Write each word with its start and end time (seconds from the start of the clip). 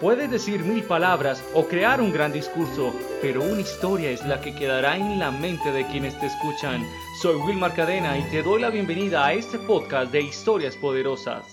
Puedes 0.00 0.30
decir 0.30 0.62
mil 0.62 0.84
palabras 0.84 1.44
o 1.54 1.66
crear 1.66 2.00
un 2.00 2.12
gran 2.12 2.32
discurso, 2.32 2.94
pero 3.20 3.42
una 3.42 3.62
historia 3.62 4.12
es 4.12 4.24
la 4.24 4.40
que 4.40 4.54
quedará 4.54 4.96
en 4.96 5.18
la 5.18 5.32
mente 5.32 5.72
de 5.72 5.84
quienes 5.88 6.16
te 6.20 6.26
escuchan. 6.26 6.86
Soy 7.20 7.34
Wilmar 7.34 7.74
Cadena 7.74 8.16
y 8.16 8.22
te 8.30 8.44
doy 8.44 8.60
la 8.60 8.70
bienvenida 8.70 9.26
a 9.26 9.32
este 9.32 9.58
podcast 9.58 10.12
de 10.12 10.20
Historias 10.20 10.76
Poderosas. 10.76 11.44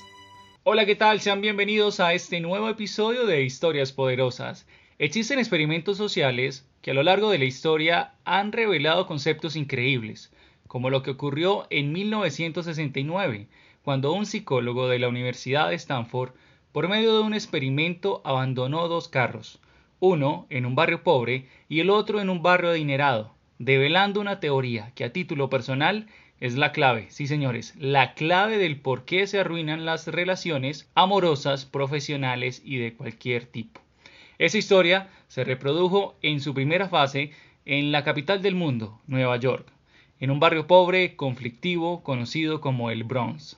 Hola, 0.63 0.85
¿qué 0.85 0.95
tal? 0.95 1.21
Sean 1.21 1.41
bienvenidos 1.41 1.99
a 1.99 2.13
este 2.13 2.39
nuevo 2.39 2.69
episodio 2.69 3.25
de 3.25 3.41
Historias 3.41 3.91
Poderosas. 3.91 4.67
Existen 4.99 5.39
experimentos 5.39 5.97
sociales 5.97 6.67
que 6.83 6.91
a 6.91 6.93
lo 6.93 7.01
largo 7.01 7.31
de 7.31 7.39
la 7.39 7.45
historia 7.45 8.13
han 8.25 8.51
revelado 8.51 9.07
conceptos 9.07 9.55
increíbles, 9.55 10.31
como 10.67 10.91
lo 10.91 11.01
que 11.01 11.09
ocurrió 11.09 11.65
en 11.71 11.91
1969, 11.91 13.47
cuando 13.81 14.13
un 14.13 14.27
psicólogo 14.27 14.87
de 14.87 14.99
la 14.99 15.07
Universidad 15.07 15.69
de 15.69 15.75
Stanford 15.75 16.33
por 16.75 16.89
medio 16.89 17.15
de 17.15 17.21
un 17.21 17.33
experimento 17.33 18.21
abandonó 18.25 18.89
dos 18.89 19.07
carros, 19.07 19.61
uno 20.01 20.45
en 20.49 20.65
un 20.65 20.75
barrio 20.75 21.03
pobre 21.03 21.47
y 21.69 21.79
el 21.79 21.89
otro 21.89 22.19
en 22.19 22.29
un 22.29 22.43
barrio 22.43 22.71
adinerado, 22.71 23.33
develando 23.59 24.19
una 24.19 24.41
teoría 24.41 24.91
que 24.93 25.05
a 25.05 25.13
título 25.13 25.49
personal 25.49 26.07
es 26.41 26.55
la 26.55 26.73
clave, 26.73 27.05
sí 27.11 27.27
señores, 27.27 27.75
la 27.79 28.13
clave 28.13 28.57
del 28.57 28.77
por 28.81 29.05
qué 29.05 29.25
se 29.25 29.39
arruinan 29.39 29.85
las 29.85 30.05
relaciones 30.07 30.91
amorosas, 30.95 31.63
profesionales 31.63 32.61
y 32.65 32.75
de 32.75 32.93
cualquier 32.93 33.45
tipo. 33.45 33.79
Esa 34.37 34.57
historia 34.57 35.07
se 35.29 35.45
reprodujo 35.45 36.17
en 36.21 36.41
su 36.41 36.53
primera 36.53 36.89
fase 36.89 37.31
en 37.63 37.93
la 37.93 38.03
capital 38.03 38.41
del 38.41 38.55
mundo, 38.55 38.99
Nueva 39.07 39.37
York, 39.37 39.65
en 40.19 40.29
un 40.29 40.41
barrio 40.41 40.67
pobre, 40.67 41.15
conflictivo, 41.15 42.03
conocido 42.03 42.59
como 42.59 42.91
el 42.91 43.05
Bronx 43.05 43.55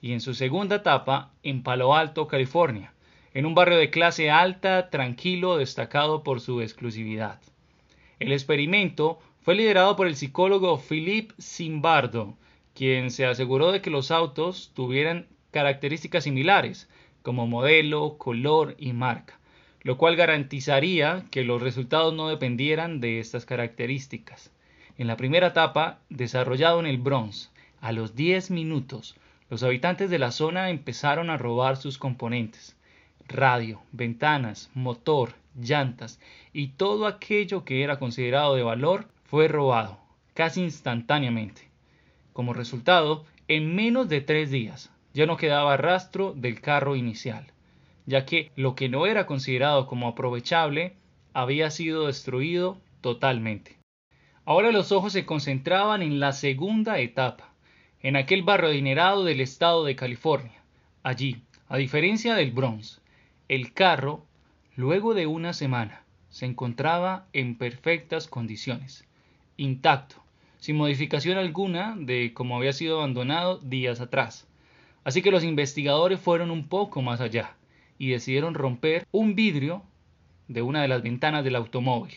y 0.00 0.12
en 0.12 0.20
su 0.20 0.34
segunda 0.34 0.76
etapa 0.76 1.32
en 1.42 1.62
Palo 1.62 1.94
Alto, 1.94 2.26
California, 2.26 2.92
en 3.34 3.46
un 3.46 3.54
barrio 3.54 3.78
de 3.78 3.90
clase 3.90 4.30
alta, 4.30 4.90
tranquilo, 4.90 5.56
destacado 5.56 6.22
por 6.22 6.40
su 6.40 6.60
exclusividad. 6.60 7.40
El 8.18 8.32
experimento 8.32 9.18
fue 9.42 9.54
liderado 9.54 9.94
por 9.94 10.06
el 10.06 10.16
psicólogo 10.16 10.78
Philip 10.78 11.32
Zimbardo, 11.40 12.36
quien 12.74 13.10
se 13.10 13.26
aseguró 13.26 13.72
de 13.72 13.80
que 13.80 13.90
los 13.90 14.10
autos 14.10 14.72
tuvieran 14.74 15.26
características 15.50 16.24
similares, 16.24 16.88
como 17.22 17.46
modelo, 17.46 18.18
color 18.18 18.74
y 18.78 18.92
marca, 18.92 19.38
lo 19.82 19.98
cual 19.98 20.16
garantizaría 20.16 21.24
que 21.30 21.44
los 21.44 21.60
resultados 21.62 22.14
no 22.14 22.28
dependieran 22.28 23.00
de 23.00 23.18
estas 23.18 23.44
características. 23.44 24.52
En 24.98 25.06
la 25.06 25.16
primera 25.16 25.48
etapa, 25.48 25.98
desarrollado 26.08 26.80
en 26.80 26.86
el 26.86 26.98
Bronx, 26.98 27.50
a 27.80 27.92
los 27.92 28.14
10 28.14 28.50
minutos, 28.50 29.16
los 29.48 29.62
habitantes 29.62 30.10
de 30.10 30.18
la 30.18 30.32
zona 30.32 30.70
empezaron 30.70 31.30
a 31.30 31.36
robar 31.36 31.76
sus 31.76 31.98
componentes, 31.98 32.76
radio, 33.28 33.80
ventanas, 33.92 34.70
motor, 34.74 35.34
llantas 35.54 36.20
y 36.52 36.68
todo 36.68 37.06
aquello 37.06 37.64
que 37.64 37.82
era 37.82 37.98
considerado 37.98 38.54
de 38.54 38.62
valor 38.62 39.08
fue 39.24 39.48
robado, 39.48 39.98
casi 40.34 40.62
instantáneamente. 40.62 41.68
Como 42.32 42.52
resultado, 42.52 43.24
en 43.48 43.74
menos 43.74 44.08
de 44.08 44.20
tres 44.20 44.50
días 44.50 44.90
ya 45.14 45.26
no 45.26 45.36
quedaba 45.36 45.76
rastro 45.76 46.34
del 46.34 46.60
carro 46.60 46.96
inicial, 46.96 47.46
ya 48.04 48.26
que 48.26 48.50
lo 48.56 48.74
que 48.74 48.88
no 48.88 49.06
era 49.06 49.26
considerado 49.26 49.86
como 49.86 50.08
aprovechable 50.08 50.94
había 51.32 51.70
sido 51.70 52.06
destruido 52.06 52.78
totalmente. 53.00 53.76
Ahora 54.44 54.72
los 54.72 54.92
ojos 54.92 55.12
se 55.12 55.24
concentraban 55.24 56.02
en 56.02 56.20
la 56.20 56.32
segunda 56.32 56.98
etapa, 56.98 57.52
en 58.06 58.14
aquel 58.14 58.44
barrio 58.44 58.68
adinerado 58.68 59.24
del 59.24 59.40
estado 59.40 59.84
de 59.84 59.96
California. 59.96 60.62
Allí, 61.02 61.42
a 61.66 61.76
diferencia 61.76 62.36
del 62.36 62.52
Bronx, 62.52 63.00
el 63.48 63.72
carro, 63.72 64.24
luego 64.76 65.12
de 65.12 65.26
una 65.26 65.52
semana, 65.52 66.04
se 66.30 66.46
encontraba 66.46 67.26
en 67.32 67.58
perfectas 67.58 68.28
condiciones, 68.28 69.04
intacto, 69.56 70.22
sin 70.60 70.76
modificación 70.76 71.36
alguna 71.36 71.96
de 71.98 72.32
como 72.32 72.56
había 72.56 72.72
sido 72.72 72.98
abandonado 72.98 73.58
días 73.58 74.00
atrás. 74.00 74.46
Así 75.02 75.20
que 75.20 75.32
los 75.32 75.42
investigadores 75.42 76.20
fueron 76.20 76.52
un 76.52 76.68
poco 76.68 77.02
más 77.02 77.20
allá 77.20 77.56
y 77.98 78.10
decidieron 78.10 78.54
romper 78.54 79.04
un 79.10 79.34
vidrio 79.34 79.82
de 80.46 80.62
una 80.62 80.80
de 80.80 80.86
las 80.86 81.02
ventanas 81.02 81.42
del 81.42 81.56
automóvil. 81.56 82.14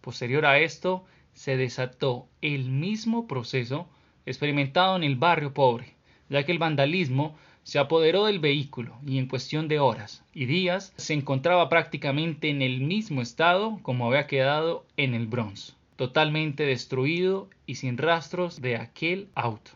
Posterior 0.00 0.44
a 0.44 0.58
esto, 0.58 1.04
se 1.34 1.56
desató 1.56 2.26
el 2.42 2.68
mismo 2.68 3.28
proceso 3.28 3.88
experimentado 4.26 4.96
en 4.96 5.04
el 5.04 5.16
barrio 5.16 5.54
pobre, 5.54 5.94
ya 6.28 6.44
que 6.44 6.52
el 6.52 6.58
vandalismo 6.58 7.36
se 7.62 7.78
apoderó 7.78 8.24
del 8.24 8.38
vehículo 8.38 8.96
y 9.06 9.18
en 9.18 9.26
cuestión 9.26 9.68
de 9.68 9.78
horas 9.78 10.24
y 10.32 10.46
días 10.46 10.92
se 10.96 11.14
encontraba 11.14 11.68
prácticamente 11.68 12.48
en 12.50 12.62
el 12.62 12.80
mismo 12.80 13.22
estado 13.22 13.78
como 13.82 14.06
había 14.06 14.26
quedado 14.26 14.86
en 14.96 15.14
el 15.14 15.26
Bronx, 15.26 15.76
totalmente 15.96 16.64
destruido 16.64 17.48
y 17.66 17.76
sin 17.76 17.98
rastros 17.98 18.60
de 18.60 18.76
aquel 18.76 19.28
auto. 19.34 19.72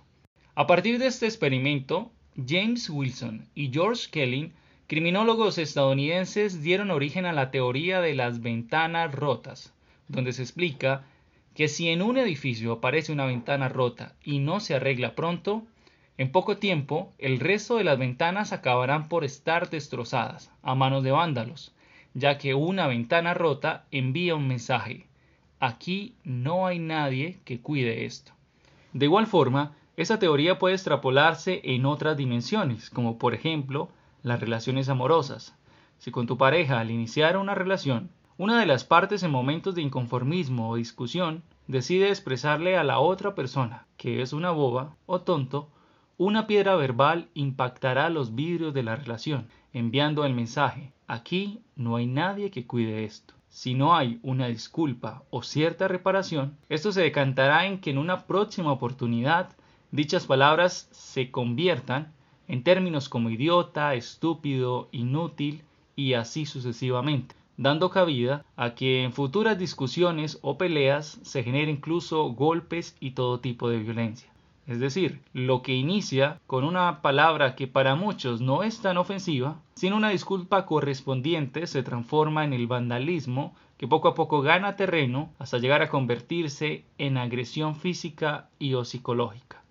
A 0.54 0.66
partir 0.66 0.98
de 0.98 1.06
este 1.06 1.26
experimento, 1.26 2.10
James 2.36 2.88
Wilson 2.88 3.46
y 3.54 3.70
George 3.72 4.08
Kelly, 4.10 4.52
criminólogos 4.86 5.58
estadounidenses, 5.58 6.62
dieron 6.62 6.90
origen 6.90 7.26
a 7.26 7.32
la 7.32 7.50
teoría 7.50 8.00
de 8.00 8.14
las 8.14 8.40
ventanas 8.40 9.12
rotas, 9.12 9.72
donde 10.08 10.32
se 10.32 10.42
explica 10.42 11.04
que 11.54 11.68
si 11.68 11.88
en 11.88 12.02
un 12.02 12.18
edificio 12.18 12.72
aparece 12.72 13.12
una 13.12 13.26
ventana 13.26 13.68
rota 13.68 14.14
y 14.24 14.40
no 14.40 14.60
se 14.60 14.74
arregla 14.74 15.14
pronto, 15.14 15.62
en 16.18 16.32
poco 16.32 16.58
tiempo 16.58 17.12
el 17.18 17.40
resto 17.40 17.76
de 17.76 17.84
las 17.84 17.98
ventanas 17.98 18.52
acabarán 18.52 19.08
por 19.08 19.24
estar 19.24 19.70
destrozadas 19.70 20.50
a 20.62 20.74
manos 20.74 21.04
de 21.04 21.12
vándalos, 21.12 21.72
ya 22.12 22.38
que 22.38 22.54
una 22.54 22.86
ventana 22.86 23.34
rota 23.34 23.84
envía 23.90 24.34
un 24.34 24.48
mensaje. 24.48 25.06
Aquí 25.60 26.14
no 26.24 26.66
hay 26.66 26.78
nadie 26.78 27.38
que 27.44 27.60
cuide 27.60 28.04
esto. 28.04 28.32
De 28.92 29.06
igual 29.06 29.26
forma, 29.26 29.76
esa 29.96 30.18
teoría 30.18 30.58
puede 30.58 30.74
extrapolarse 30.74 31.60
en 31.64 31.86
otras 31.86 32.16
dimensiones, 32.16 32.90
como 32.90 33.16
por 33.18 33.34
ejemplo 33.34 33.88
las 34.22 34.40
relaciones 34.40 34.88
amorosas. 34.88 35.56
Si 35.98 36.10
con 36.10 36.26
tu 36.26 36.36
pareja 36.36 36.80
al 36.80 36.90
iniciar 36.90 37.36
una 37.36 37.54
relación 37.54 38.10
una 38.36 38.58
de 38.58 38.66
las 38.66 38.82
partes 38.82 39.22
en 39.22 39.30
momentos 39.30 39.76
de 39.76 39.82
inconformismo 39.82 40.68
o 40.68 40.74
discusión 40.74 41.44
decide 41.68 42.08
expresarle 42.08 42.76
a 42.76 42.82
la 42.82 42.98
otra 42.98 43.36
persona 43.36 43.86
que 43.96 44.22
es 44.22 44.32
una 44.32 44.50
boba 44.50 44.96
o 45.06 45.20
tonto, 45.20 45.68
una 46.18 46.48
piedra 46.48 46.74
verbal 46.74 47.28
impactará 47.34 48.10
los 48.10 48.34
vidrios 48.34 48.74
de 48.74 48.82
la 48.82 48.96
relación, 48.96 49.46
enviando 49.72 50.24
el 50.24 50.34
mensaje, 50.34 50.92
aquí 51.06 51.60
no 51.76 51.94
hay 51.94 52.06
nadie 52.06 52.50
que 52.50 52.66
cuide 52.66 53.04
esto. 53.04 53.34
Si 53.50 53.74
no 53.74 53.94
hay 53.94 54.18
una 54.24 54.48
disculpa 54.48 55.22
o 55.30 55.44
cierta 55.44 55.86
reparación, 55.86 56.56
esto 56.68 56.90
se 56.90 57.02
decantará 57.02 57.66
en 57.66 57.78
que 57.78 57.90
en 57.90 57.98
una 57.98 58.26
próxima 58.26 58.72
oportunidad 58.72 59.50
dichas 59.92 60.26
palabras 60.26 60.88
se 60.90 61.30
conviertan 61.30 62.12
en 62.48 62.64
términos 62.64 63.08
como 63.08 63.30
idiota, 63.30 63.94
estúpido, 63.94 64.88
inútil 64.90 65.62
y 65.94 66.14
así 66.14 66.46
sucesivamente 66.46 67.36
dando 67.56 67.90
cabida 67.90 68.44
a 68.56 68.74
que 68.74 69.04
en 69.04 69.12
futuras 69.12 69.58
discusiones 69.58 70.38
o 70.42 70.58
peleas 70.58 71.18
se 71.22 71.42
genere 71.42 71.70
incluso 71.70 72.24
golpes 72.32 72.96
y 73.00 73.12
todo 73.12 73.40
tipo 73.40 73.68
de 73.68 73.78
violencia. 73.78 74.30
Es 74.66 74.80
decir, 74.80 75.20
lo 75.34 75.60
que 75.62 75.74
inicia 75.74 76.40
con 76.46 76.64
una 76.64 77.02
palabra 77.02 77.54
que 77.54 77.66
para 77.66 77.96
muchos 77.96 78.40
no 78.40 78.62
es 78.62 78.80
tan 78.80 78.96
ofensiva, 78.96 79.60
sin 79.74 79.92
una 79.92 80.08
disculpa 80.08 80.64
correspondiente 80.64 81.66
se 81.66 81.82
transforma 81.82 82.44
en 82.44 82.54
el 82.54 82.66
vandalismo 82.66 83.54
que 83.76 83.88
poco 83.88 84.08
a 84.08 84.14
poco 84.14 84.40
gana 84.40 84.76
terreno 84.76 85.32
hasta 85.38 85.58
llegar 85.58 85.82
a 85.82 85.90
convertirse 85.90 86.84
en 86.96 87.18
agresión 87.18 87.74
física 87.74 88.48
y 88.58 88.72
o 88.74 88.84
psicológica. 88.86 89.62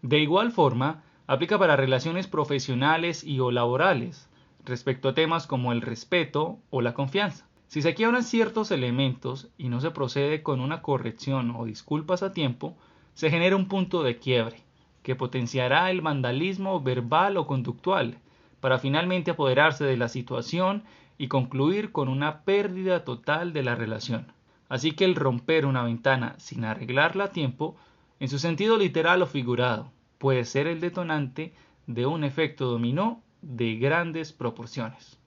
De 0.00 0.20
igual 0.20 0.52
forma, 0.52 1.02
aplica 1.26 1.58
para 1.58 1.76
relaciones 1.76 2.26
profesionales 2.26 3.22
y 3.22 3.40
o 3.40 3.50
laborales, 3.50 4.29
respecto 4.64 5.08
a 5.08 5.14
temas 5.14 5.46
como 5.46 5.72
el 5.72 5.82
respeto 5.82 6.58
o 6.70 6.80
la 6.80 6.94
confianza. 6.94 7.46
Si 7.68 7.82
se 7.82 7.94
quiebran 7.94 8.24
ciertos 8.24 8.70
elementos 8.70 9.48
y 9.56 9.68
no 9.68 9.80
se 9.80 9.90
procede 9.90 10.42
con 10.42 10.60
una 10.60 10.82
corrección 10.82 11.54
o 11.56 11.64
disculpas 11.64 12.22
a 12.22 12.32
tiempo, 12.32 12.76
se 13.14 13.30
genera 13.30 13.56
un 13.56 13.68
punto 13.68 14.02
de 14.02 14.18
quiebre, 14.18 14.62
que 15.02 15.14
potenciará 15.14 15.90
el 15.90 16.00
vandalismo 16.00 16.80
verbal 16.80 17.36
o 17.36 17.46
conductual, 17.46 18.18
para 18.60 18.78
finalmente 18.78 19.30
apoderarse 19.30 19.84
de 19.84 19.96
la 19.96 20.08
situación 20.08 20.84
y 21.16 21.28
concluir 21.28 21.92
con 21.92 22.08
una 22.08 22.42
pérdida 22.42 23.04
total 23.04 23.52
de 23.52 23.62
la 23.62 23.74
relación. 23.74 24.32
Así 24.68 24.92
que 24.92 25.04
el 25.04 25.14
romper 25.14 25.66
una 25.66 25.82
ventana 25.82 26.34
sin 26.38 26.64
arreglarla 26.64 27.24
a 27.24 27.32
tiempo, 27.32 27.76
en 28.20 28.28
su 28.28 28.38
sentido 28.38 28.78
literal 28.78 29.22
o 29.22 29.26
figurado, 29.26 29.92
puede 30.18 30.44
ser 30.44 30.66
el 30.66 30.80
detonante 30.80 31.54
de 31.86 32.06
un 32.06 32.24
efecto 32.24 32.66
dominó 32.66 33.22
de 33.42 33.76
grandes 33.76 34.32
proporciones. 34.32 35.18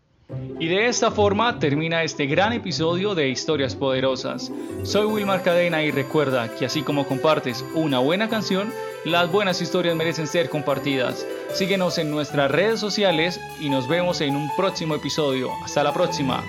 Y 0.60 0.68
de 0.68 0.88
esta 0.88 1.12
forma 1.12 1.60
termina 1.60 2.04
este 2.04 2.26
gran 2.26 2.54
episodio 2.54 3.14
de 3.14 3.30
Historias 3.30 3.76
Poderosas. 3.76 4.52
Soy 4.84 5.06
Wilmar 5.06 5.44
Cadena 5.44 5.84
y 5.84 5.92
recuerda 5.92 6.54
que 6.56 6.66
así 6.66 6.82
como 6.82 7.06
compartes 7.06 7.64
una 7.76 8.00
buena 8.00 8.30
canción, 8.30 8.72
las 9.06 9.32
buenas 9.32 9.62
historias 9.62 9.96
merecen 9.96 10.28
ser 10.28 10.50
compartidas. 10.50 11.28
Síguenos 11.54 11.98
en 11.98 12.10
nuestras 12.10 12.50
redes 12.50 12.80
sociales 12.80 13.40
y 13.60 13.70
nos 13.70 13.88
vemos 13.88 14.22
en 14.22 14.36
un 14.36 14.50
próximo 14.56 14.96
episodio. 14.96 15.52
Hasta 15.64 15.84
la 15.84 15.94
próxima. 15.94 16.44